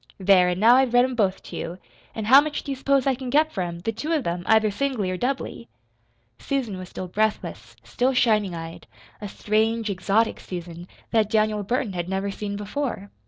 There! 0.19 0.49
an' 0.49 0.57
now 0.59 0.77
I've 0.77 0.95
read 0.95 1.05
'em 1.05 1.13
both 1.13 1.43
to 1.43 1.55
you 1.55 1.77
an' 2.15 2.25
how 2.25 2.41
much 2.41 2.63
do 2.63 2.71
you 2.71 2.75
s'pose 2.75 3.05
I 3.05 3.13
can 3.13 3.29
get 3.29 3.51
for 3.51 3.61
'em 3.61 3.81
the 3.81 3.91
two 3.91 4.11
of 4.13 4.25
'em, 4.25 4.41
either 4.47 4.71
singly 4.71 5.11
or 5.11 5.15
doubly?" 5.17 5.67
Susan 6.39 6.79
was 6.79 6.89
still 6.89 7.07
breathless, 7.07 7.75
still 7.83 8.15
shining 8.15 8.55
eyed 8.55 8.87
a 9.21 9.27
strange, 9.27 9.91
exotic 9.91 10.39
Susan, 10.39 10.87
that 11.11 11.29
Daniel 11.29 11.61
Burton 11.61 11.93
had 11.93 12.09
never 12.09 12.31
seen 12.31 12.55
before. 12.55 13.11